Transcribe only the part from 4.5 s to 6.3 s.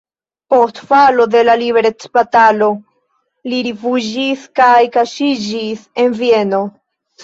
kaj kaŝiĝis en